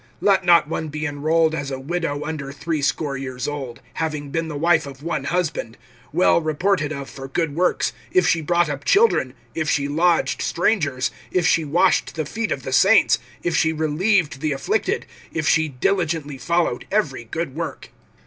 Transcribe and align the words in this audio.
(9)Let 0.19 0.43
not 0.43 0.67
one 0.67 0.87
be 0.87 1.05
enrolled 1.05 1.53
as 1.53 1.69
a 1.69 1.79
widow 1.79 2.23
under 2.23 2.51
threescore 2.51 3.17
years 3.17 3.47
old, 3.47 3.81
having 3.93 4.31
been 4.31 4.47
the 4.47 4.57
wife 4.57 4.87
of 4.87 5.03
one 5.03 5.25
husband; 5.25 5.77
(10)well 6.11 6.43
reported 6.43 6.91
of 6.91 7.07
for 7.07 7.27
good 7.27 7.53
works; 7.53 7.93
if 8.11 8.27
she 8.27 8.41
brought 8.41 8.67
up 8.67 8.83
children, 8.83 9.35
if 9.53 9.69
she 9.69 9.87
lodged 9.87 10.41
strangers, 10.41 11.11
if 11.29 11.45
she 11.45 11.63
washed 11.63 12.15
the 12.15 12.25
feet 12.25 12.51
of 12.51 12.63
the 12.63 12.73
saints, 12.73 13.19
if 13.43 13.55
she 13.55 13.71
relieved 13.71 14.41
the 14.41 14.53
afflicted, 14.53 15.05
if 15.31 15.47
she 15.47 15.67
diligently 15.67 16.39
followed 16.39 16.87
every 16.89 17.23
good 17.23 17.53
work. 17.53 17.89